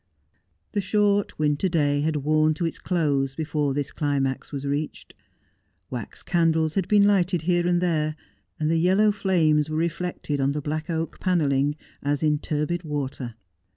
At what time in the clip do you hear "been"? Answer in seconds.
6.87-7.03